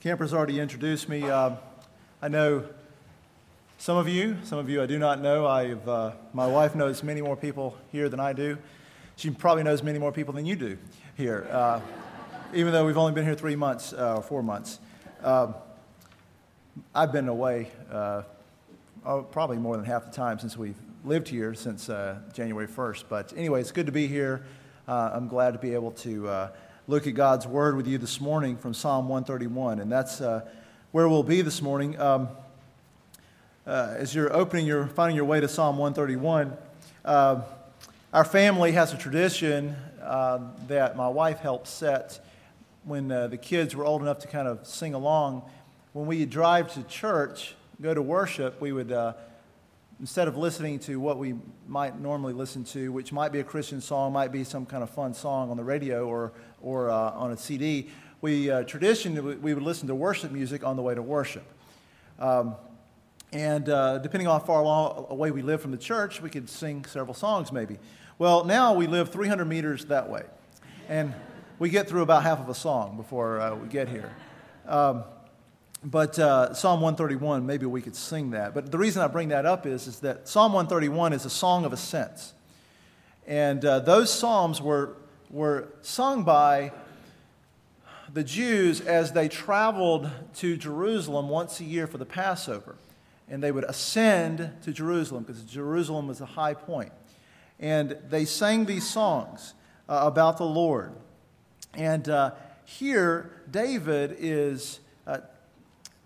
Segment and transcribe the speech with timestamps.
[0.00, 1.24] Camper's already introduced me.
[1.24, 1.56] Uh,
[2.22, 2.64] I know
[3.76, 5.46] some of you, some of you I do not know.
[5.46, 8.56] I've, uh, my wife knows many more people here than I do.
[9.16, 10.78] She probably knows many more people than you do
[11.18, 11.82] here, uh,
[12.54, 14.78] even though we've only been here three months uh, or four months.
[15.22, 15.54] Um,
[16.94, 18.22] I've been away uh,
[19.04, 23.04] oh, probably more than half the time since we've lived here since uh, January 1st.
[23.10, 24.46] But anyway, it's good to be here.
[24.88, 26.50] I'm glad to be able to
[26.88, 29.80] look at God's word with you this morning from Psalm 131.
[29.80, 30.48] And that's uh,
[30.92, 31.98] where we'll be this morning.
[32.00, 32.28] Um,
[33.66, 36.56] uh, as you're opening, you're finding your way to Psalm 131.
[37.04, 37.42] Uh,
[38.12, 42.24] our family has a tradition uh, that my wife helped set
[42.84, 45.42] when uh, the kids were old enough to kind of sing along.
[45.92, 49.12] When we drive to church, go to worship, we would uh,
[50.00, 51.34] instead of listening to what we
[51.68, 54.88] might normally listen to, which might be a Christian song, might be some kind of
[54.88, 56.32] fun song on the radio or,
[56.62, 57.90] or uh, on a CD,
[58.22, 61.44] we uh, traditionally we would listen to worship music on the way to worship.
[62.18, 62.56] Um,
[63.32, 66.84] and uh, depending on how far away we live from the church, we could sing
[66.86, 67.78] several songs maybe.
[68.18, 70.24] Well, now we live 300 meters that way.
[70.88, 71.14] And
[71.58, 74.10] we get through about half of a song before uh, we get here.
[74.66, 75.04] Um,
[75.82, 78.52] but uh, Psalm 131, maybe we could sing that.
[78.52, 81.64] But the reason I bring that up is, is that Psalm 131 is a song
[81.64, 82.34] of ascents.
[83.26, 84.96] And uh, those psalms were,
[85.30, 86.72] were sung by
[88.12, 92.76] the Jews as they traveled to Jerusalem once a year for the Passover.
[93.28, 96.92] And they would ascend to Jerusalem because Jerusalem was a high point.
[97.58, 99.54] And they sang these songs
[99.88, 100.92] uh, about the Lord.
[101.72, 102.32] And uh,
[102.64, 104.80] here, David is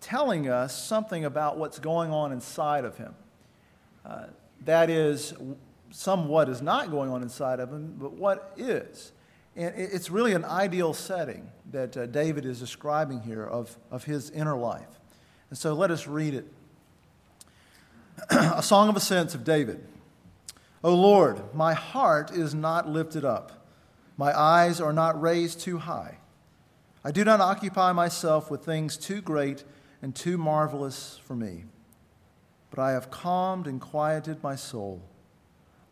[0.04, 3.14] telling us something about what's going on inside of him.
[4.04, 4.26] Uh,
[4.66, 5.32] that is,
[5.90, 9.12] somewhat is not going on inside of him, but what is.
[9.56, 14.30] And it's really an ideal setting that uh, David is describing here of, of his
[14.30, 15.00] inner life.
[15.48, 16.52] And so let us read it.
[18.30, 19.86] a song of ascents of David.
[20.82, 23.66] O Lord, my heart is not lifted up,
[24.18, 26.18] my eyes are not raised too high.
[27.02, 29.64] I do not occupy myself with things too great
[30.04, 31.64] and too marvelous for me.
[32.68, 35.00] But I have calmed and quieted my soul.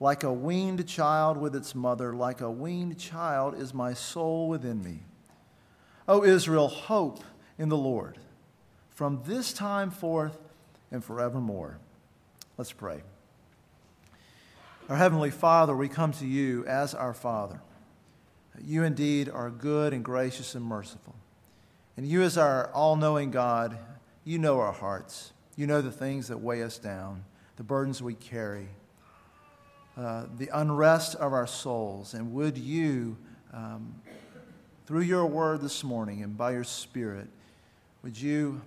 [0.01, 4.85] Like a weaned child with its mother, like a weaned child is my soul within
[4.85, 4.99] me.
[6.07, 7.25] O Israel, hope
[7.57, 8.19] in the Lord
[8.91, 10.37] from this time forth
[10.91, 11.79] and forevermore.
[12.59, 13.01] Let's pray.
[14.91, 17.63] Our Heavenly Father, we come to you as our Father.
[18.63, 21.15] You indeed are good and gracious and merciful.
[21.97, 23.79] And you, as our all knowing God,
[24.25, 25.33] you know our hearts.
[25.57, 27.25] You know the things that weigh us down,
[27.57, 28.69] the burdens we carry,
[29.97, 32.15] uh, the unrest of our souls.
[32.15, 33.17] And would you,
[33.53, 33.95] um,
[34.87, 37.29] through your word this morning and by your spirit,
[38.03, 38.63] would you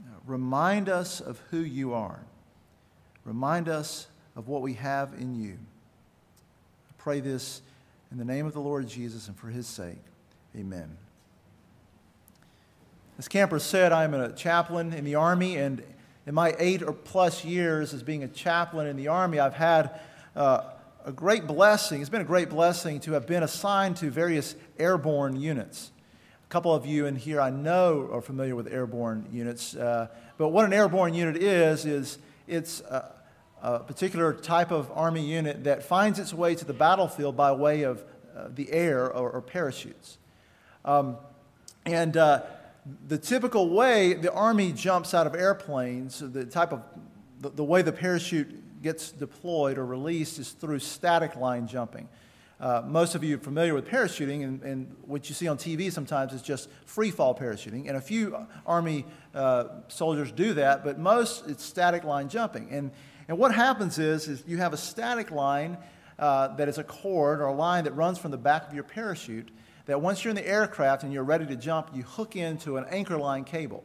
[0.00, 2.20] uh, remind us of who you are?
[3.24, 5.58] Remind us of what we have in you.
[6.88, 7.60] I pray this
[8.12, 9.98] in the name of the Lord Jesus and for his sake.
[10.56, 10.96] Amen.
[13.18, 15.82] As Camper said, I'm a chaplain in the Army, and
[16.24, 19.98] in my eight or plus years as being a chaplain in the Army, I've had
[20.36, 20.62] uh,
[21.04, 22.00] a great blessing.
[22.00, 25.90] It's been a great blessing to have been assigned to various airborne units.
[26.46, 30.06] A couple of you in here I know are familiar with airborne units, uh,
[30.36, 33.12] but what an airborne unit is, is it's a,
[33.62, 37.82] a, particular type of Army unit that finds its way to the battlefield by way
[37.82, 38.04] of
[38.36, 40.18] uh, the air or, or parachutes.
[40.84, 41.16] Um,
[41.84, 42.42] and uh,
[43.06, 46.82] the typical way the Army jumps out of airplanes, the type of
[47.40, 52.08] the, the, way the parachute gets deployed or released is through static line jumping.
[52.60, 55.92] Uh, most of you are familiar with parachuting, and, and, what you see on TV
[55.92, 57.86] sometimes is just free fall parachuting.
[57.86, 62.68] And a few Army uh, soldiers do that, but most it's static line jumping.
[62.70, 62.90] And,
[63.28, 65.78] and what happens is, is you have a static line
[66.18, 68.82] uh, that is a cord or a line that runs from the back of your
[68.82, 69.50] parachute
[69.88, 72.84] that once you're in the aircraft and you're ready to jump, you hook into an
[72.90, 73.82] anchor line cable.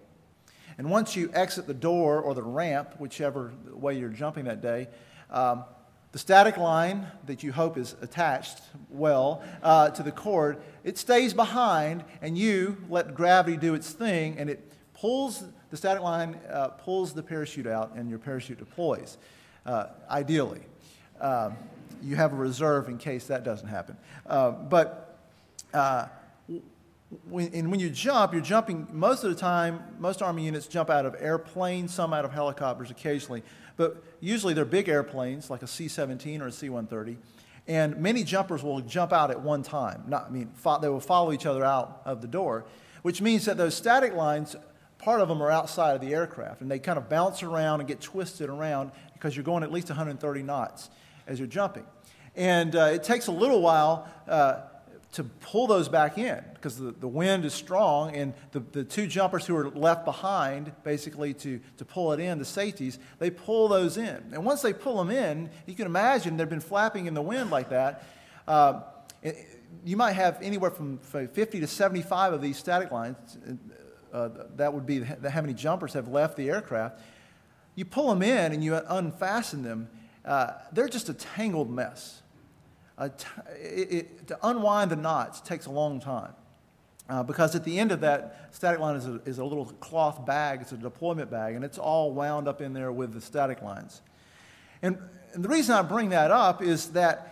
[0.77, 4.89] And once you exit the door or the ramp, whichever way you're jumping that day,
[5.31, 5.63] um,
[6.11, 8.59] the static line that you hope is attached
[8.89, 14.38] well uh, to the cord, it stays behind, and you let gravity do its thing,
[14.38, 19.17] and it pulls the static line uh, pulls the parachute out, and your parachute deploys.
[19.65, 20.61] Uh, ideally,
[21.21, 21.56] um,
[22.01, 23.95] you have a reserve in case that doesn't happen.
[24.27, 25.12] Uh, but
[25.73, 26.07] uh,
[27.29, 30.89] when, and when you jump, you're jumping most of the time, most Army units jump
[30.89, 33.43] out of airplanes, some out of helicopters occasionally,
[33.77, 37.17] but usually they're big airplanes like a C 17 or a C 130.
[37.67, 40.03] And many jumpers will jump out at one time.
[40.07, 42.65] Not, I mean, fo- they will follow each other out of the door,
[43.03, 44.55] which means that those static lines
[44.97, 47.87] part of them are outside of the aircraft, and they kind of bounce around and
[47.87, 50.89] get twisted around because you're going at least 130 knots
[51.27, 51.85] as you're jumping.
[52.35, 54.61] And uh, it takes a little while uh,
[55.13, 59.07] to pull those back in because the, the wind is strong, and the, the two
[59.07, 63.68] jumpers who are left behind, basically to, to pull it in, the safeties, they pull
[63.68, 64.24] those in.
[64.33, 67.51] And once they pull them in, you can imagine they've been flapping in the wind
[67.51, 68.04] like that.
[68.48, 68.81] Uh,
[69.21, 69.36] it,
[69.86, 73.18] you might have anywhere from 50 to 75 of these static lines.
[74.12, 77.00] Uh, that would be how many jumpers have left the aircraft.
[77.75, 79.89] You pull them in and you unfasten them,
[80.25, 82.22] uh, they're just a tangled mess.
[83.00, 83.25] It,
[83.60, 86.34] it, to unwind the knots takes a long time.
[87.10, 90.25] Uh, because at the end of that static line is a, is a little cloth
[90.25, 93.62] bag, it's a deployment bag, and it's all wound up in there with the static
[93.62, 94.01] lines.
[94.81, 94.98] And,
[95.34, 97.30] and the reason I bring that up is that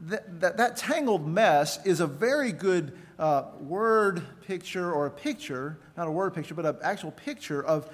[0.00, 5.78] that, that, that tangled mess is a very good uh, word picture or a picture,
[5.96, 7.88] not a word picture, but an actual picture of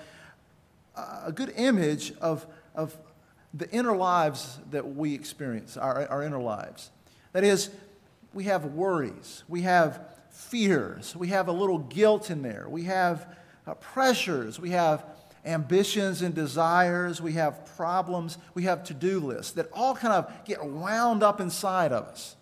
[0.97, 2.45] uh, a good image of,
[2.75, 2.97] of
[3.55, 6.91] the inner lives that we experience, our, our inner lives.
[7.33, 7.71] That is,
[8.35, 10.01] we have worries, we have
[10.31, 13.37] fears, we have a little guilt in there, we have
[13.67, 15.05] uh, pressures, we have
[15.45, 20.33] ambitions and desires, we have problems, we have to do lists that all kind of
[20.45, 22.37] get wound up inside of us.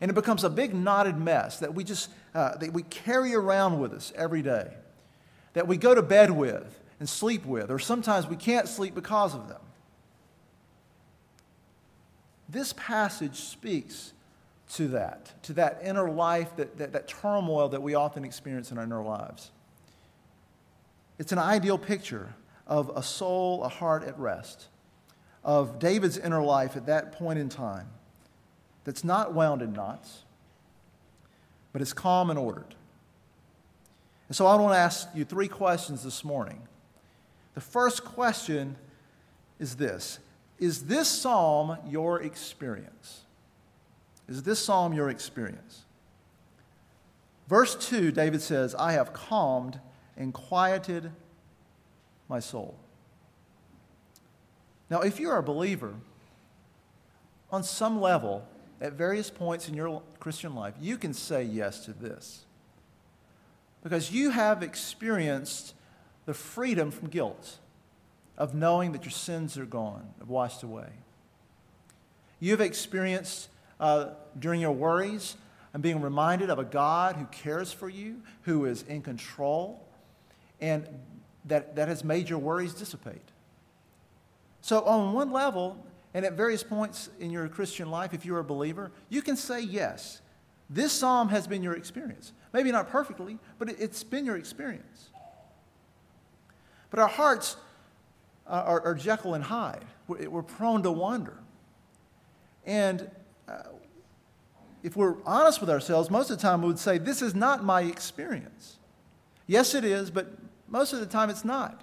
[0.00, 3.80] And it becomes a big knotted mess that we just uh, that we carry around
[3.80, 4.70] with us every day,
[5.54, 9.34] that we go to bed with and sleep with, or sometimes we can't sleep because
[9.34, 9.60] of them.
[12.48, 14.12] This passage speaks
[14.74, 18.78] to that, to that inner life, that, that, that turmoil that we often experience in
[18.78, 19.50] our inner lives.
[21.18, 22.34] It's an ideal picture
[22.66, 24.66] of a soul, a heart at rest,
[25.44, 27.88] of David's inner life at that point in time
[28.84, 30.22] that's not wound in knots,
[31.72, 32.74] but is calm and ordered.
[34.28, 36.62] And so I want to ask you three questions this morning.
[37.54, 38.76] The first question
[39.58, 40.18] is this
[40.58, 43.25] Is this psalm your experience?
[44.28, 45.84] Is this psalm your experience?
[47.48, 49.78] Verse 2, David says, I have calmed
[50.16, 51.12] and quieted
[52.28, 52.76] my soul.
[54.90, 55.94] Now, if you're a believer,
[57.50, 58.46] on some level,
[58.80, 62.44] at various points in your Christian life, you can say yes to this.
[63.82, 65.74] Because you have experienced
[66.24, 67.58] the freedom from guilt
[68.36, 70.88] of knowing that your sins are gone, washed away.
[72.40, 73.48] You've experienced
[73.80, 75.36] uh, during your worries
[75.74, 79.86] and being reminded of a God who cares for you, who is in control,
[80.60, 80.88] and
[81.44, 83.20] that, that has made your worries dissipate.
[84.62, 85.84] So, on one level,
[86.14, 89.60] and at various points in your Christian life, if you're a believer, you can say
[89.60, 90.22] yes.
[90.70, 92.32] This psalm has been your experience.
[92.52, 95.10] Maybe not perfectly, but it's been your experience.
[96.90, 97.56] But our hearts
[98.46, 99.84] are, are Jekyll and Hyde.
[100.08, 101.36] We're prone to wander.
[102.64, 103.10] And
[103.48, 103.62] uh,
[104.82, 107.64] if we're honest with ourselves, most of the time we would say, This is not
[107.64, 108.76] my experience.
[109.46, 110.28] Yes, it is, but
[110.68, 111.82] most of the time it's not.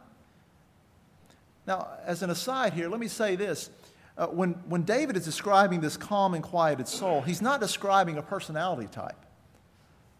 [1.65, 3.69] Now, as an aside here, let me say this.
[4.17, 8.21] Uh, when, when David is describing this calm and quieted soul, he's not describing a
[8.21, 9.25] personality type.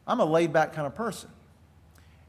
[0.08, 1.30] I'm a laid back kind of person.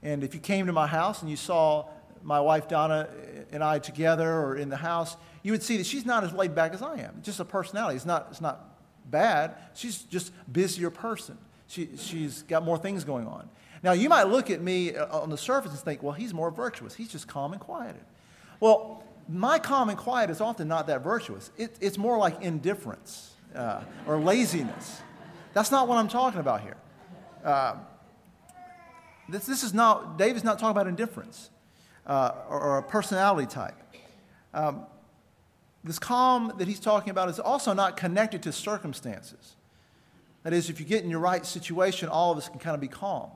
[0.03, 1.89] And if you came to my house and you saw
[2.23, 3.09] my wife Donna
[3.51, 6.55] and I together or in the house, you would see that she's not as laid
[6.55, 7.15] back as I am.
[7.19, 7.97] It's just a personality.
[7.97, 8.74] It's not, it's not
[9.11, 9.55] bad.
[9.75, 11.39] She's just busier person.
[11.67, 13.49] She, she's got more things going on.
[13.83, 16.51] Now, you might look at me uh, on the surface and think, well, he's more
[16.51, 16.95] virtuous.
[16.95, 18.01] He's just calm and quieted.
[18.61, 21.51] Well, my calm and quiet is often not that virtuous.
[21.57, 25.01] It, it's more like indifference uh, or laziness.
[25.53, 26.77] That's not what I'm talking about here.
[27.45, 27.77] Uh,
[29.29, 31.51] this, this is not, David's not talking about indifference
[32.07, 33.75] uh, or, or, a personality type.
[34.53, 34.87] Um,
[35.85, 39.57] this calm that he's talking about is also not connected to circumstances.
[40.43, 42.81] That is, if you get in your right situation, all of us can kind of
[42.81, 43.31] be calm.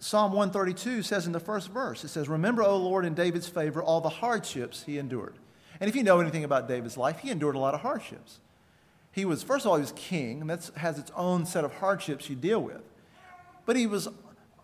[0.00, 3.82] Psalm 132 says in the first verse, it says, Remember, O Lord, in David's favor,
[3.82, 5.34] all the hardships he endured.
[5.80, 8.38] And if you know anything about David's life, he endured a lot of hardships.
[9.10, 11.74] He was, first of all, he was king, and that has its own set of
[11.74, 12.82] hardships you deal with.
[13.66, 14.08] But he was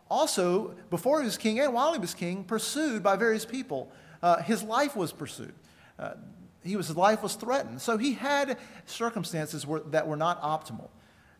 [0.08, 3.90] also, before he was king and while he was king, pursued by various people.
[4.22, 5.54] Uh, his life was pursued.
[5.98, 6.14] Uh,
[6.62, 7.80] he was, his life was threatened.
[7.80, 10.88] So he had circumstances that were not optimal.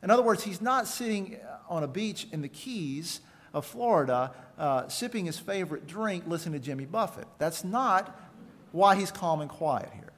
[0.02, 3.20] In other words, he's not sitting on a beach in the Keys
[3.54, 7.26] of Florida uh, sipping his favorite drink, listening to Jimmy Buffett.
[7.38, 8.20] That's not
[8.73, 10.12] why he's calm and quiet here.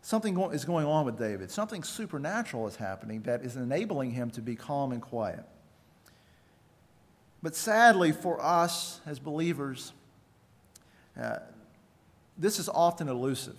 [0.00, 1.50] Something is going on with David.
[1.50, 5.44] Something supernatural is happening that is enabling him to be calm and quiet.
[7.42, 9.92] But sadly, for us as believers,
[11.20, 11.38] uh,
[12.38, 13.56] this is often elusive,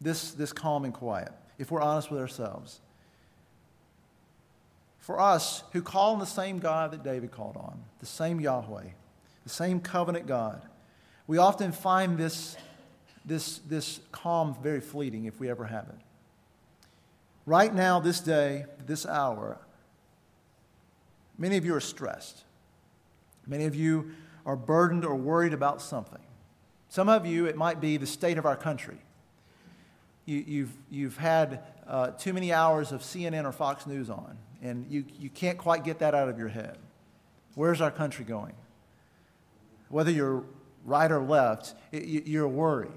[0.00, 2.80] this, this calm and quiet, if we're honest with ourselves.
[4.98, 8.88] For us who call on the same God that David called on, the same Yahweh,
[9.44, 10.62] the same covenant God,
[11.26, 12.56] we often find this,
[13.24, 16.00] this, this calm very fleeting if we ever have it.
[17.44, 19.58] Right now, this day, this hour,
[21.38, 22.42] many of you are stressed.
[23.46, 24.10] Many of you
[24.44, 26.25] are burdened or worried about something.
[26.88, 28.98] Some of you, it might be the state of our country.
[30.24, 34.36] You, have you've, you've had uh, too many hours of CNN or Fox News on,
[34.62, 36.78] and you, you can't quite get that out of your head.
[37.54, 38.54] Where's our country going?
[39.88, 40.44] Whether you're
[40.84, 42.90] right or left, it, you're worried.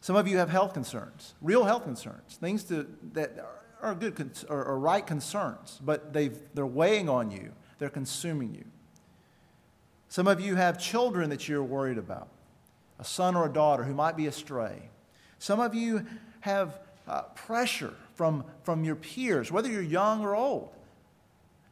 [0.00, 3.38] Some of you have health concerns, real health concerns, things to, that
[3.80, 8.64] are good or, or right concerns, but they've, they're weighing on you, they're consuming you.
[10.08, 12.28] Some of you have children that you're worried about,
[12.98, 14.90] a son or a daughter who might be astray.
[15.38, 16.06] Some of you
[16.40, 20.70] have uh, pressure from, from your peers, whether you're young or old,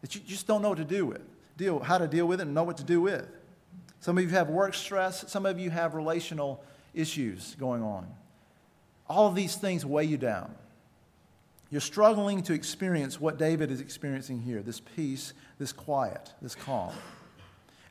[0.00, 1.22] that you just don't know what to do with,
[1.56, 3.26] deal, how to deal with it and know what to do with.
[4.00, 6.62] Some of you have work stress, some of you have relational
[6.92, 8.06] issues going on.
[9.08, 10.54] All of these things weigh you down.
[11.70, 16.92] You're struggling to experience what David is experiencing here this peace, this quiet, this calm.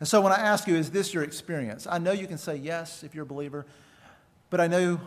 [0.02, 1.86] And so when I ask you, is this your experience?
[1.88, 3.68] I know you can say yes if you're a believer,
[4.50, 5.00] but I know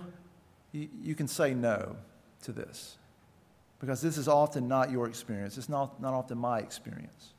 [0.71, 1.97] you, can say no
[2.45, 2.97] to this
[3.81, 5.59] because this is often not your experience.
[5.59, 7.33] It's not, not often my experience.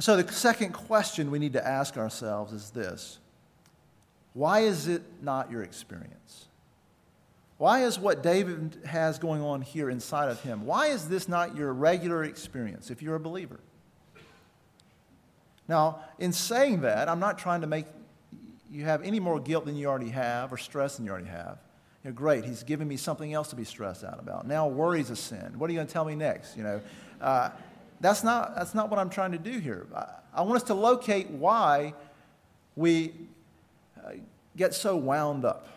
[0.00, 3.20] So the second question we need to ask ourselves is this
[4.32, 6.46] Why is it not your experience?
[7.56, 11.54] Why is what David has going on here inside of him, why is this not
[11.54, 13.60] your regular experience if you're a believer?
[15.68, 17.86] Now, in saying that, I'm not trying to make
[18.70, 21.58] you have any more guilt than you already have or stress than you already have.
[22.04, 24.46] You know, great, he's given me something else to be stressed out about.
[24.46, 25.58] Now worry's a sin.
[25.58, 26.56] What are you going to tell me next?
[26.56, 26.80] You know,
[27.20, 27.50] uh,
[28.00, 29.86] that's, not, that's not what I'm trying to do here.
[29.94, 31.94] I, I want us to locate why
[32.74, 33.12] we
[34.04, 34.12] uh,
[34.56, 35.68] get so wound up.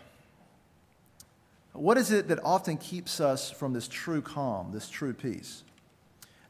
[1.72, 5.62] What is it that often keeps us from this true calm, this true peace?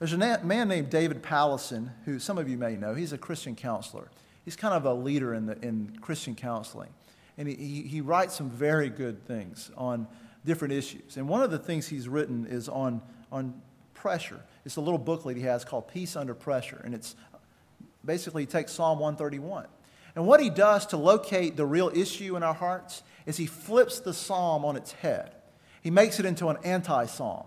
[0.00, 2.94] There's a man named David Powlison, who some of you may know.
[2.94, 4.10] He's a Christian counselor.
[4.46, 6.88] He's kind of a leader in, the, in Christian counseling.
[7.36, 10.08] And he, he, he writes some very good things on
[10.44, 11.18] different issues.
[11.18, 13.60] And one of the things he's written is on, on
[13.92, 14.40] pressure.
[14.64, 16.80] It's a little booklet he has called Peace Under Pressure.
[16.82, 17.14] And it's
[18.02, 19.66] basically he takes Psalm 131.
[20.16, 24.00] And what he does to locate the real issue in our hearts is he flips
[24.00, 25.34] the psalm on its head.
[25.82, 27.44] He makes it into an anti psalm.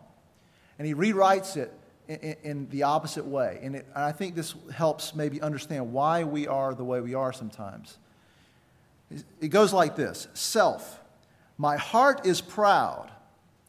[0.77, 1.73] And he rewrites it
[2.07, 3.59] in, in the opposite way.
[3.61, 7.13] And, it, and I think this helps maybe understand why we are the way we
[7.13, 7.97] are sometimes.
[9.39, 10.99] It goes like this Self,
[11.57, 13.11] my heart is proud.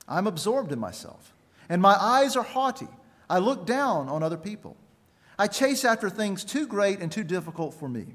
[0.08, 1.32] I'm absorbed in myself.
[1.68, 2.88] And my eyes are haughty.
[3.28, 4.76] I look down on other people.
[5.38, 8.06] I chase after things too great and too difficult for me.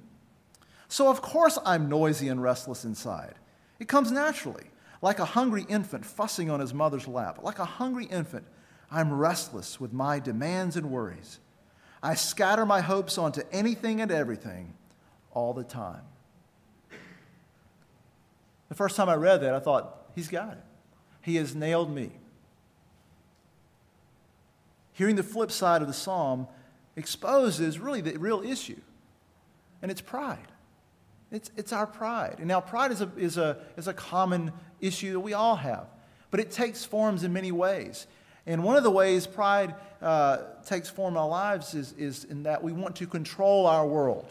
[0.88, 3.36] So, of course, I'm noisy and restless inside.
[3.80, 4.66] It comes naturally,
[5.02, 8.46] like a hungry infant fussing on his mother's lap, like a hungry infant
[8.92, 11.40] I'm restless with my demands and worries.
[12.02, 14.74] I scatter my hopes onto anything and everything
[15.34, 16.02] all the time.
[18.70, 20.64] The first time I read that, I thought, he's got it.
[21.22, 22.12] He has nailed me.
[24.94, 26.48] Hearing the flip side of the psalm
[26.96, 28.80] exposes really the real issue,
[29.82, 30.48] and it's pride.
[31.32, 32.36] It's, it's our pride.
[32.40, 35.88] And now, pride is a, is, a, is a common issue that we all have,
[36.32, 38.08] but it takes forms in many ways.
[38.50, 42.44] And one of the ways pride uh, takes form in our lives is, is in
[42.44, 44.26] that we want to control our world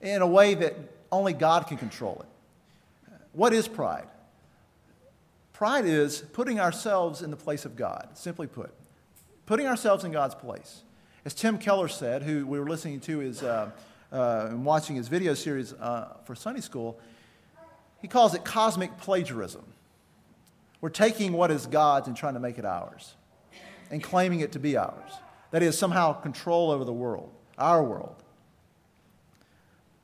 [0.00, 0.74] in a way that
[1.12, 3.12] only God can control it.
[3.34, 4.06] What is pride?
[5.52, 8.72] Pride is putting ourselves in the place of God, simply put,
[9.44, 10.80] putting ourselves in God's place.
[11.26, 13.72] As Tim Keller said, who we were listening to his, uh,
[14.10, 16.98] uh, and watching his video series uh, for Sunday school,
[18.00, 19.64] he calls it cosmic plagiarism.
[20.82, 23.14] We're taking what is God's and trying to make it ours
[23.90, 25.12] and claiming it to be ours.
[25.52, 28.16] That is, somehow control over the world, our world.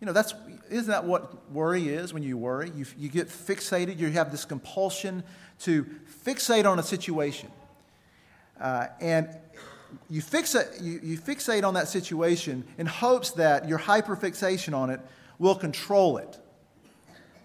[0.00, 0.34] You know, that's,
[0.70, 2.70] isn't that what worry is when you worry?
[2.76, 5.24] You, you get fixated, you have this compulsion
[5.60, 5.84] to
[6.24, 7.50] fixate on a situation.
[8.60, 9.28] Uh, and
[10.08, 15.00] you, fixate, you, you fixate on that situation in hopes that your hyperfixation on it
[15.40, 16.38] will control it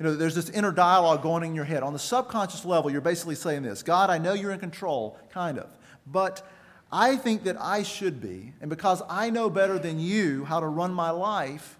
[0.04, 1.82] you know, there's this inner dialogue going in your head.
[1.82, 5.58] On the subconscious level, you're basically saying this God, I know you're in control, kind
[5.58, 5.70] of,
[6.06, 6.46] but
[6.92, 10.68] I think that I should be, and because I know better than you how to
[10.68, 11.80] run my life,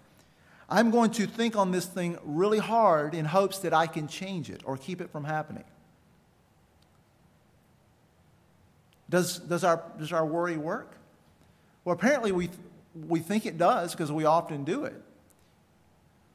[0.70, 4.48] I'm going to think on this thing really hard in hopes that I can change
[4.48, 5.64] it or keep it from happening.
[9.10, 10.96] Does, does, our, does our worry work?
[11.84, 12.48] Well, apparently we,
[13.06, 15.02] we think it does because we often do it.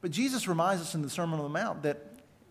[0.02, 2.04] But Jesus reminds us in the Sermon on the Mount that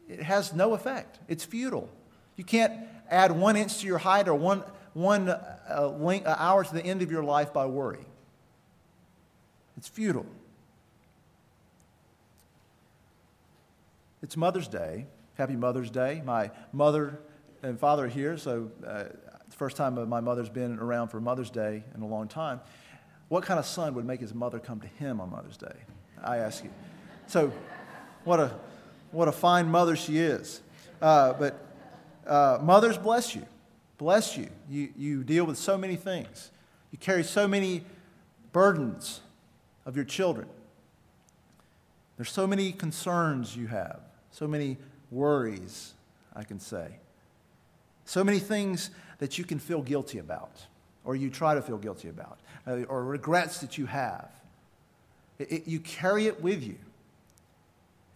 [0.08, 1.88] it has no effect, it's futile.
[2.36, 2.72] You can't
[3.10, 4.62] add one inch to your height or one,
[4.94, 8.04] one uh, length, uh, hour to the end of your life by worry.
[9.76, 10.26] It's futile.
[14.22, 15.06] It's Mother's Day.
[15.34, 16.22] Happy Mother's Day.
[16.24, 17.20] My mother
[17.62, 19.04] and father are here, so uh,
[19.48, 22.60] the first time my mother's been around for Mother's Day in a long time.
[23.28, 25.76] What kind of son would make his mother come to him on Mother's Day?
[26.22, 26.70] I ask you.
[27.28, 27.52] So,
[28.25, 28.50] what a,
[29.12, 30.62] what a fine mother she is.
[31.02, 31.62] Uh, but
[32.26, 33.44] uh, mothers, bless you.
[33.99, 34.49] Bless you.
[34.70, 34.88] you.
[34.97, 36.50] You deal with so many things,
[36.90, 37.85] you carry so many
[38.52, 39.20] burdens
[39.85, 40.49] of your children.
[42.16, 44.78] There's so many concerns you have, so many
[45.11, 45.92] worries,
[46.35, 46.88] I can say.
[48.06, 50.64] So many things that you can feel guilty about,
[51.04, 54.30] or you try to feel guilty about, uh, or regrets that you have.
[55.38, 56.78] It, it, you carry it with you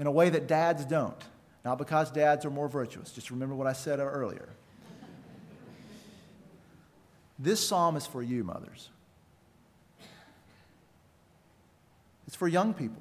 [0.02, 1.22] in a way that dads don't.
[1.64, 3.12] Not because dads are more virtuous.
[3.12, 4.48] Just remember what I said earlier.
[7.38, 8.90] This psalm is for you, mothers.
[12.26, 13.00] It's for young people.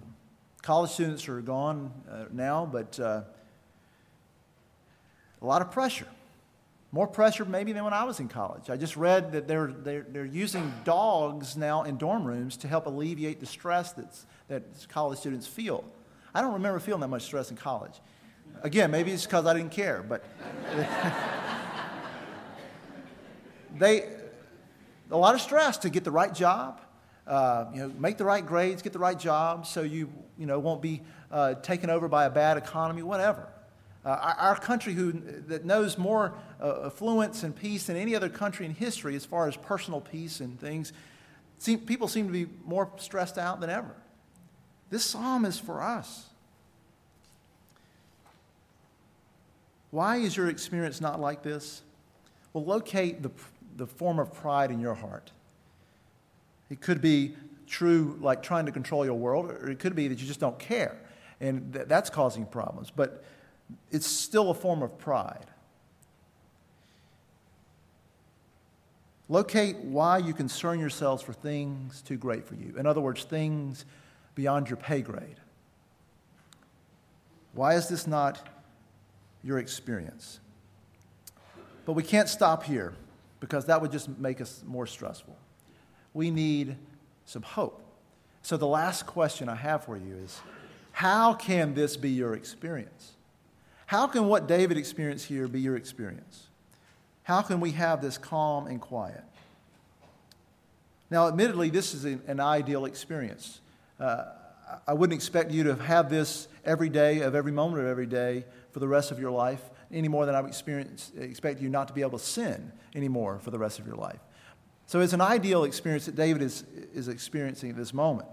[0.62, 3.24] College students are gone uh, now, but uh,
[5.42, 6.06] a lot of pressure.
[6.92, 8.70] More pressure maybe than when I was in college.
[8.70, 12.86] I just read that they're, they're, they're using dogs now in dorm rooms to help
[12.86, 15.84] alleviate the stress that's, that college students feel.
[16.34, 18.00] I don't remember feeling that much stress in college.
[18.64, 20.24] Again, maybe it's because I didn't care, but
[23.78, 24.08] they,
[25.10, 26.82] a lot of stress to get the right job,
[27.28, 30.60] uh, you know, make the right grades, get the right job so you, you know,
[30.60, 33.48] won't be uh, taken over by a bad economy, whatever.
[34.04, 35.12] Uh, our, our, country, who,
[35.48, 39.48] that knows more uh, affluence and peace than any other country in history as far
[39.48, 40.92] as personal peace and things,
[41.60, 43.96] seem, people seem to be more stressed out than ever.
[44.92, 46.26] This psalm is for us.
[49.90, 51.82] Why is your experience not like this?
[52.54, 53.32] Well, locate the,
[53.78, 55.32] the form of pride in your heart.
[56.70, 57.36] It could be
[57.68, 60.60] true, like trying to control your world, or it could be that you just don't
[60.60, 60.98] care,
[61.40, 62.92] and th- that's causing problems.
[62.94, 63.24] But
[63.92, 65.46] it's still a form of pride.
[69.30, 72.76] Locate why you concern yourselves for things too great for you.
[72.78, 73.86] In other words, things
[74.36, 75.38] beyond your pay grade?
[77.54, 78.48] Why is this not
[79.44, 80.40] your experience?
[81.86, 82.94] But we can't stop here
[83.40, 85.36] because that would just make us more stressful.
[86.14, 86.78] We need
[87.26, 87.82] some hope.
[88.44, 90.40] So, the last question I have for you is
[90.92, 93.12] how can this be your experience?
[93.86, 96.48] How can what David experienced here be your experience?
[97.24, 99.24] How can we have this calm and quiet?
[101.10, 103.60] Now, admittedly, this is an ideal experience.
[104.02, 104.24] Uh,
[104.88, 108.46] I wouldn't expect you to have this every day of every moment of every day
[108.72, 109.62] for the rest of your life
[109.92, 113.52] any more than I would expect you not to be able to sin anymore for
[113.52, 114.20] the rest of your life.
[114.88, 118.28] So it's an ideal experience that David is, is experiencing at this moment.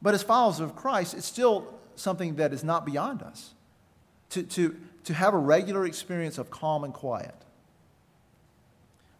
[0.00, 3.54] But as followers of Christ, it's still something that is not beyond us.
[4.30, 7.34] To, to, to have a regular experience of calm and quiet.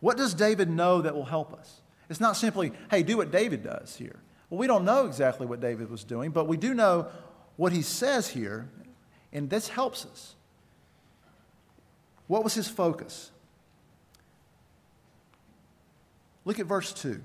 [0.01, 1.81] What does David know that will help us?
[2.09, 4.19] It's not simply, hey, do what David does here.
[4.53, 7.07] Well, we don't know exactly what David was doing, but we do know
[7.57, 8.69] what he says here,
[9.33, 10.35] and this helps us.
[12.27, 13.31] What was his focus?
[16.45, 17.23] Look at verse 2.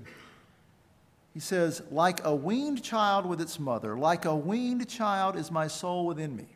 [1.34, 5.66] He says, Like a weaned child with its mother, like a weaned child is my
[5.66, 6.46] soul within me.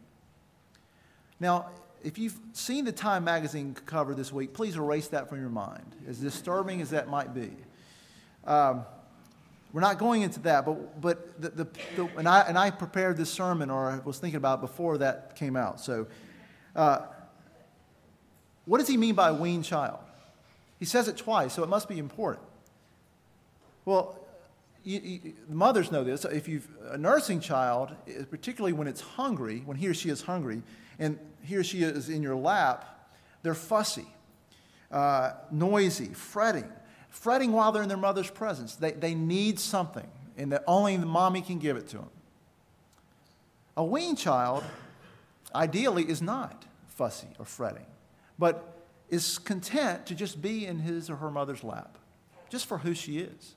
[1.39, 1.69] Now,
[2.03, 5.95] if you've seen the Time magazine cover this week, please erase that from your mind,
[6.09, 7.51] as disturbing as that might be.
[8.47, 8.87] Um,
[9.73, 11.65] we're not going into that, but, but the, the,
[11.97, 15.35] the, and, I, and I prepared this sermon, or I was thinking about before that
[15.35, 15.81] came out.
[15.81, 16.07] So,
[16.77, 17.01] uh,
[18.67, 19.99] what does he mean by weaned child?
[20.79, 22.45] He says it twice, so it must be important.
[23.85, 24.19] Well,
[24.85, 26.25] you, you, mothers know this.
[26.25, 27.95] If you've a nursing child,
[28.31, 30.63] particularly when it's hungry, when he or she is hungry,
[30.99, 33.11] and he or she is in your lap,
[33.43, 34.07] they're fussy,
[34.91, 36.71] uh, noisy, fretting
[37.13, 38.75] fretting while they're in their mother's presence.
[38.75, 42.11] They, they need something, and that only the mommy can give it to them.
[43.77, 44.65] A weaned child,
[45.55, 47.87] ideally, is not fussy or fretting,
[48.39, 48.77] but
[49.09, 51.99] is content to just be in his or her mother's lap.
[52.49, 53.55] just for who she is.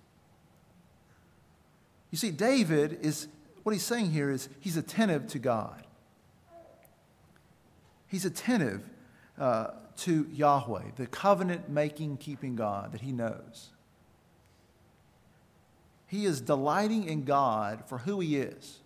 [2.12, 3.28] You see, David is,
[3.64, 5.84] what he's saying here is he's attentive to God.
[8.08, 8.84] He's attentive
[9.38, 13.70] uh, to Yahweh, the covenant making, keeping God that he knows.
[16.08, 18.80] He is delighting in God for who he is,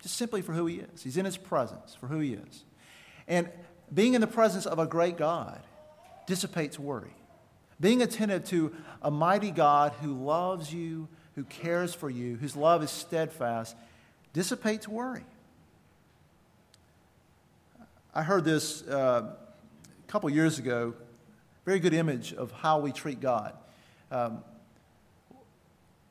[0.00, 1.02] just simply for who he is.
[1.02, 2.64] He's in his presence for who he is.
[3.26, 3.48] And
[3.92, 5.60] being in the presence of a great God
[6.26, 7.14] dissipates worry.
[7.80, 12.82] Being attentive to a mighty God who loves you, who cares for you, whose love
[12.82, 13.76] is steadfast,
[14.32, 15.24] dissipates worry.
[18.14, 19.34] I heard this uh,
[20.06, 20.94] a couple years ago,
[21.64, 23.54] very good image of how we treat God.
[24.10, 24.44] Um,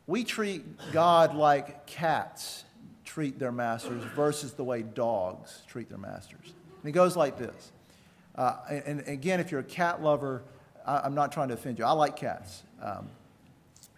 [0.06, 2.66] we treat God like cats
[3.06, 6.54] treat their masters versus the way dogs treat their masters.
[6.82, 7.72] And it goes like this.
[8.36, 10.44] Uh, and, and, again, if you're a cat lover,
[10.86, 11.86] I, am not trying to offend you.
[11.86, 12.64] I like cats.
[12.82, 13.08] Um,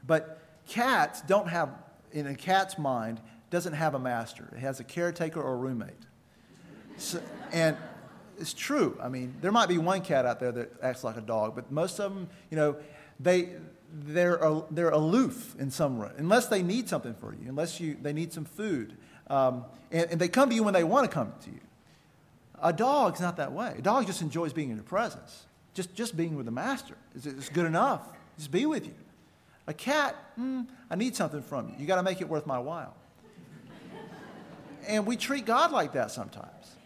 [0.05, 1.71] but cats don't have,
[2.11, 4.47] in a cat's mind, doesn't have a master.
[4.55, 5.93] It has a caretaker or a roommate.
[6.97, 7.19] So,
[7.51, 7.75] and
[8.39, 8.97] it's true.
[9.01, 11.71] I mean, there might be one cat out there that acts like a dog, but
[11.71, 12.75] most of them, you know,
[13.19, 13.49] they,
[13.91, 14.39] they're,
[14.71, 18.33] they're aloof in some way, unless they need something for you, unless you, they need
[18.33, 18.95] some food.
[19.29, 21.59] Um, and, and, they come to you when they want to come to you.
[22.61, 23.75] A dog's not that way.
[23.77, 25.45] A dog just enjoys being in your presence.
[25.73, 28.01] Just, just being with the master is good enough.
[28.37, 28.93] Just be with you.
[29.67, 31.75] A cat, mm, I need something from you.
[31.77, 32.95] You got to make it worth my while.
[34.87, 36.76] and we treat God like that sometimes.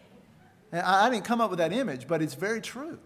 [0.71, 2.99] And I, I didn't come up with that image, but it's very true.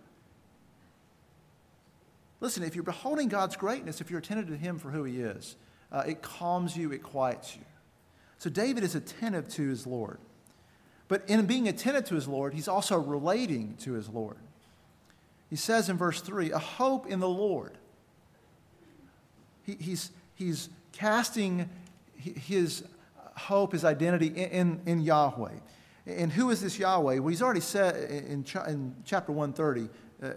[2.42, 5.56] Listen, if you're beholding God's greatness, if you're attentive to Him for who He is,
[5.92, 7.64] uh, it calms you, it quiets you.
[8.38, 10.20] So David is attentive to his Lord.
[11.08, 14.38] But in being attentive to his Lord, he's also relating to his Lord.
[15.50, 17.78] He says in verse 3 a hope in the Lord.
[19.64, 21.70] He, he's, he's casting
[22.18, 22.84] his
[23.36, 25.54] hope, his identity in, in, in Yahweh.
[26.08, 27.20] And who is this Yahweh?
[27.20, 29.90] Well, he's already said in, in chapter 130,
[30.22, 30.28] uh,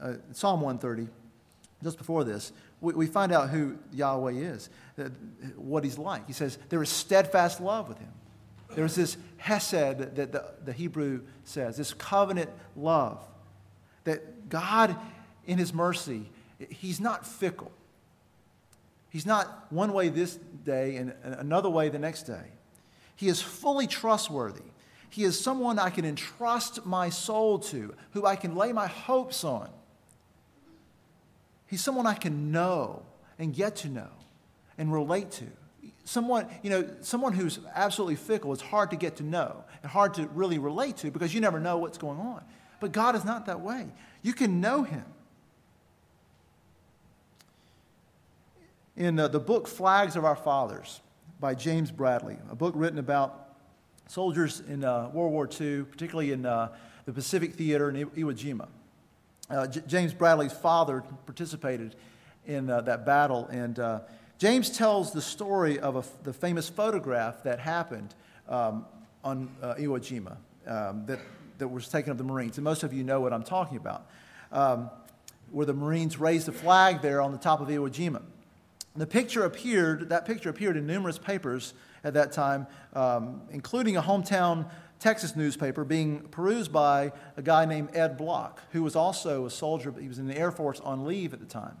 [0.00, 1.10] uh, Psalm 130,
[1.82, 5.04] just before this, we, we find out who Yahweh is, uh,
[5.56, 6.26] what he's like.
[6.26, 8.12] He says, There is steadfast love with him.
[8.74, 13.24] There's this hesed that the, the Hebrew says, this covenant love.
[14.04, 14.96] That God,
[15.46, 16.30] in his mercy,
[16.70, 17.72] he's not fickle.
[19.08, 22.52] He's not one way this day and another way the next day.
[23.14, 24.62] He is fully trustworthy.
[25.16, 29.44] He is someone I can entrust my soul to, who I can lay my hopes
[29.44, 29.70] on.
[31.66, 33.00] He's someone I can know
[33.38, 34.10] and get to know
[34.76, 35.46] and relate to.
[36.04, 40.12] Someone, you know, someone who's absolutely fickle is hard to get to know and hard
[40.14, 42.44] to really relate to because you never know what's going on.
[42.78, 43.86] But God is not that way.
[44.20, 45.06] You can know Him.
[48.98, 51.00] In uh, the book Flags of Our Fathers
[51.40, 53.45] by James Bradley, a book written about
[54.06, 56.68] soldiers in uh, World War II, particularly in uh,
[57.04, 58.68] the Pacific Theater in Iwo Jima.
[59.48, 61.96] Uh, J- James Bradley's father participated
[62.46, 64.00] in uh, that battle, and uh,
[64.38, 68.14] James tells the story of the famous photograph that happened
[68.48, 68.84] um,
[69.24, 70.36] on uh, Iwo Jima
[70.70, 71.20] um, that,
[71.58, 72.58] that was taken of the Marines.
[72.58, 74.06] And most of you know what I'm talking about,
[74.52, 74.90] um,
[75.50, 78.22] where the Marines raised the flag there on the top of Iwo Jima.
[78.94, 81.74] The picture appeared, that picture appeared in numerous papers
[82.06, 87.90] at that time, um, including a hometown Texas newspaper being perused by a guy named
[87.94, 91.04] Ed Block, who was also a soldier, but he was in the Air Force on
[91.04, 91.76] leave at the time.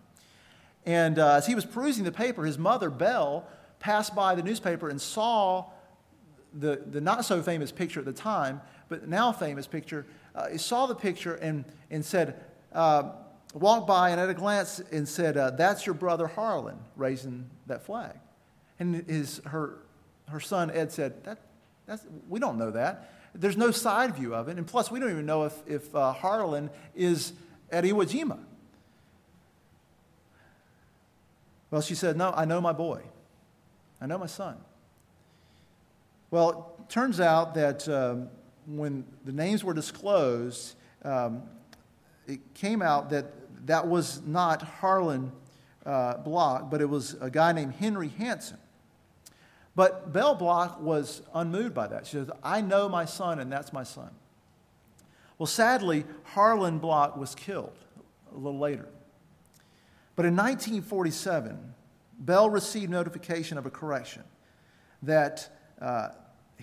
[0.84, 3.46] And uh, as he was perusing the paper, his mother, Belle,
[3.78, 5.66] passed by the newspaper and saw
[6.52, 10.06] the, the not so famous picture at the time, but now famous picture.
[10.34, 13.12] Uh, saw the picture and, and said, uh,
[13.54, 17.82] walked by and at a glance and said, uh, That's your brother Harlon raising that
[17.84, 18.14] flag.
[18.78, 19.78] And his, her,
[20.28, 21.38] her son Ed said, that,
[21.86, 23.12] that's, We don't know that.
[23.34, 24.56] There's no side view of it.
[24.56, 27.32] And plus, we don't even know if, if uh, Harlon is
[27.70, 28.38] at Iwo Jima.
[31.70, 33.02] Well, she said, No, I know my boy.
[34.00, 34.56] I know my son.
[36.30, 38.28] Well, it turns out that um,
[38.66, 41.42] when the names were disclosed, um,
[42.26, 43.26] it came out that
[43.66, 45.32] that was not Harlon
[45.84, 48.58] uh, Block, but it was a guy named Henry Hansen.
[49.76, 52.06] But Belle Block was unmoved by that.
[52.06, 54.10] She says, I know my son, and that's my son.
[55.38, 57.76] Well, sadly, Harlon Block was killed
[58.34, 58.88] a little later.
[60.16, 61.74] But in 1947,
[62.18, 64.24] Belle received notification of a correction
[65.02, 66.08] that uh,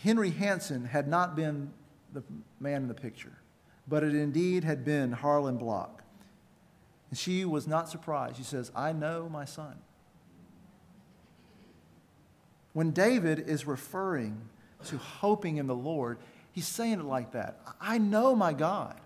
[0.01, 1.71] Henry Hansen had not been
[2.13, 2.23] the
[2.59, 3.37] man in the picture,
[3.87, 6.03] but it indeed had been Harlon Block.
[7.11, 8.37] And she was not surprised.
[8.37, 9.75] She says, I know my son.
[12.73, 14.49] When David is referring
[14.85, 16.17] to hoping in the Lord,
[16.51, 18.99] he's saying it like that I know my God.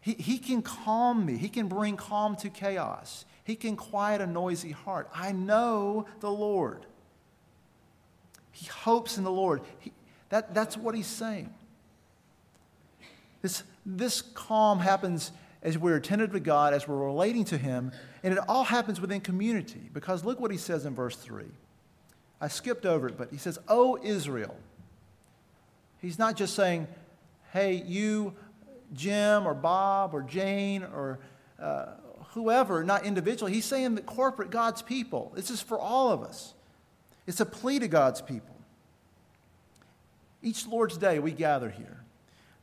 [0.00, 4.26] He, he can calm me, He can bring calm to chaos, He can quiet a
[4.26, 5.08] noisy heart.
[5.14, 6.86] I know the Lord.
[8.52, 9.62] He hopes in the Lord.
[9.80, 9.92] He,
[10.28, 11.52] that, that's what he's saying.
[13.42, 15.30] This, this calm happens
[15.62, 17.92] as we're attentive to God, as we're relating to Him,
[18.22, 19.90] and it all happens within community.
[19.92, 21.44] Because look what he says in verse 3.
[22.40, 24.56] I skipped over it, but he says, Oh, Israel.
[26.00, 26.86] He's not just saying,
[27.52, 28.34] Hey, you,
[28.92, 31.18] Jim or Bob or Jane or
[31.60, 31.86] uh,
[32.34, 33.52] whoever, not individually.
[33.52, 35.32] He's saying that corporate God's people.
[35.34, 36.54] This is for all of us.
[37.26, 38.54] It's a plea to God's people.
[40.42, 42.04] Each Lord's Day, we gather here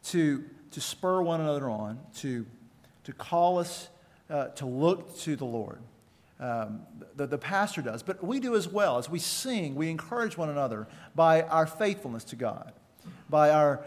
[0.05, 2.45] to, to spur one another on, to,
[3.05, 3.89] to call us
[4.29, 5.79] uh, to look to the Lord.
[6.39, 6.81] Um,
[7.15, 8.97] the, the pastor does, but we do as well.
[8.97, 12.73] As we sing, we encourage one another by our faithfulness to God,
[13.29, 13.85] by our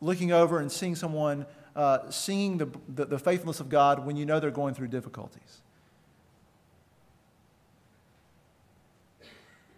[0.00, 4.40] looking over and seeing someone uh, the, the, the faithfulness of God when you know
[4.40, 5.60] they're going through difficulties.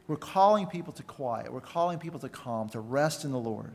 [0.06, 1.52] We're calling people to quiet.
[1.52, 3.72] We're calling people to calm, to rest in the Lord.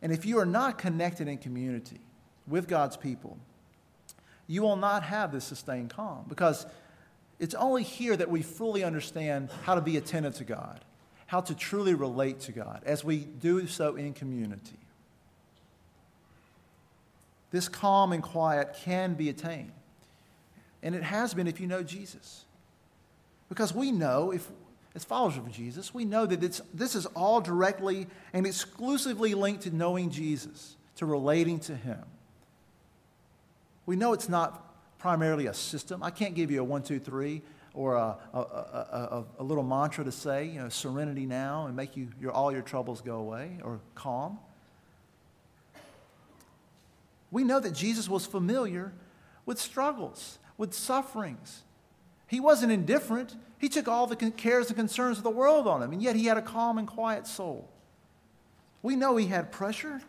[0.00, 2.00] And if you are not connected in community
[2.46, 3.36] with God's people,
[4.46, 6.66] you will not have this sustained calm because
[7.40, 10.84] it's only here that we fully understand how to be attentive to God,
[11.26, 14.76] how to truly relate to God as we do so in community.
[17.50, 19.72] This calm and quiet can be attained.
[20.82, 22.44] And it has been if you know Jesus.
[23.48, 24.46] Because we know, if,
[24.94, 26.40] as followers of Jesus, we know that
[26.74, 32.02] this is all directly and exclusively linked to knowing Jesus, to relating to Him.
[33.86, 34.69] We know it's not
[35.00, 36.02] primarily a system.
[36.02, 37.42] I can't give you a one, two, three
[37.74, 41.96] or a, a, a, a, little mantra to say, you know, serenity now and make
[41.96, 44.38] you, your, all your troubles go away or calm.
[47.30, 48.92] We know that Jesus was familiar
[49.46, 51.62] with struggles, with sufferings.
[52.26, 53.36] He wasn't indifferent.
[53.58, 56.26] He took all the cares and concerns of the world on him, and yet he
[56.26, 57.68] had a calm and quiet soul.
[58.82, 60.02] We know he had pressure.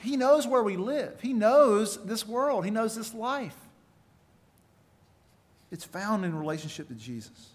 [0.00, 3.56] He knows where we live, he knows this world, he knows this life.
[5.74, 7.48] It's found in relationship to Jesus.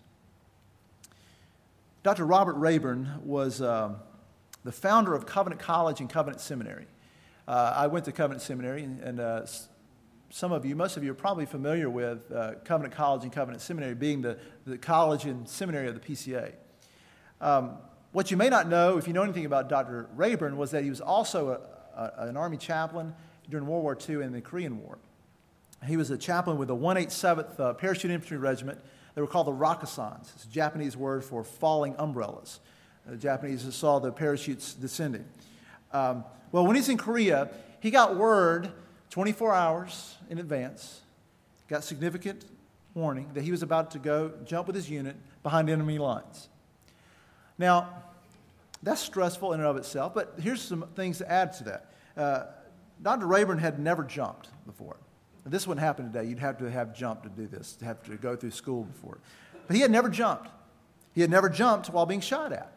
[2.03, 2.25] Dr.
[2.25, 3.93] Robert Rayburn was uh,
[4.65, 6.87] the founder of Covenant College and Covenant Seminary.
[7.47, 9.45] Uh, I went to Covenant Seminary, and, and uh,
[10.31, 13.61] some of you, most of you, are probably familiar with uh, Covenant College and Covenant
[13.61, 16.51] Seminary being the, the college and seminary of the PCA.
[17.39, 17.77] Um,
[18.11, 20.09] what you may not know, if you know anything about Dr.
[20.17, 21.51] Rayburn, was that he was also
[21.95, 23.15] a, a, an Army chaplain
[23.49, 24.97] during World War II and the Korean War.
[25.85, 28.79] He was a chaplain with the 187th uh, Parachute Infantry Regiment.
[29.15, 30.33] They were called the Rakkasans.
[30.35, 32.59] It's a Japanese word for falling umbrellas.
[33.05, 35.25] The Japanese saw the parachutes descending.
[35.91, 38.71] Um, well, when he's in Korea, he got word
[39.09, 41.01] 24 hours in advance,
[41.67, 42.45] got significant
[42.93, 46.49] warning that he was about to go jump with his unit behind enemy lines.
[47.57, 47.89] Now,
[48.83, 51.85] that's stressful in and of itself, but here's some things to add to that.
[52.15, 52.45] Uh,
[53.01, 53.27] Dr.
[53.27, 54.97] Rayburn had never jumped before.
[55.45, 56.27] This wouldn't happen today.
[56.27, 59.19] You'd have to have jumped to do this, to have to go through school before.
[59.67, 60.49] But he had never jumped.
[61.13, 62.71] He had never jumped while being shot at.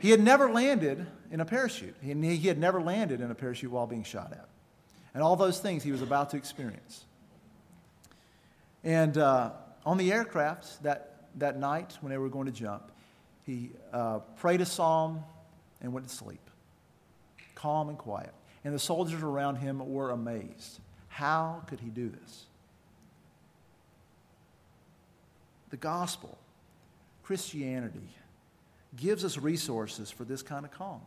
[0.00, 1.96] He had never landed in a parachute.
[2.00, 4.48] He, had never landed in a parachute while being shot at.
[5.12, 7.04] And all those things he was about to experience.
[8.84, 9.50] And uh,
[9.84, 12.92] on the aircraft that, that night when they were going to jump,
[13.44, 15.24] he uh, prayed a psalm
[15.80, 16.50] and went to sleep,
[17.54, 18.32] calm and quiet.
[18.64, 20.80] And the soldiers around him were amazed.
[21.18, 22.44] How could he do this?
[25.70, 26.38] The gospel,
[27.24, 28.08] Christianity,
[28.94, 31.00] gives us resources for this kind of calm.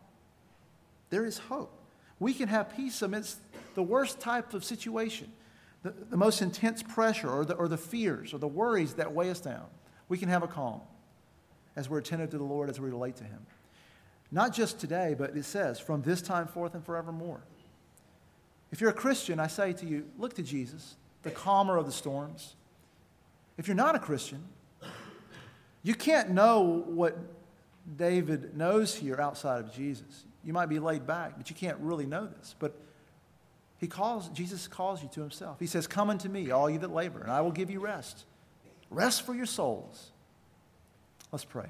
[1.08, 1.72] There is hope.
[2.20, 3.38] We can have peace amidst
[3.74, 5.32] the worst type of situation,
[5.82, 9.30] the, the most intense pressure or the, or the fears or the worries that weigh
[9.30, 9.64] us down.
[10.10, 10.82] We can have a calm
[11.74, 13.46] as we're attentive to the Lord, as we relate to Him.
[14.30, 17.40] Not just today, but it says, from this time forth and forevermore.
[18.72, 21.92] If you're a Christian, I say to you, look to Jesus, the calmer of the
[21.92, 22.56] storms.
[23.58, 24.42] If you're not a Christian,
[25.82, 27.16] you can't know what
[27.96, 30.24] David knows here outside of Jesus.
[30.42, 32.54] You might be laid back, but you can't really know this.
[32.58, 32.74] But
[33.78, 35.58] he calls, Jesus calls you to himself.
[35.60, 38.24] He says, Come unto me, all you that labor, and I will give you rest.
[38.90, 40.12] Rest for your souls.
[41.30, 41.68] Let's pray.